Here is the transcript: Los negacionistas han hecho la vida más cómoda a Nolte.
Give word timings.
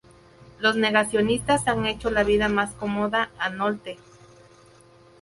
Los 0.57 0.77
negacionistas 0.77 1.67
han 1.67 1.85
hecho 1.85 2.09
la 2.09 2.23
vida 2.23 2.49
más 2.49 2.71
cómoda 2.71 3.29
a 3.37 3.51
Nolte. 3.51 3.99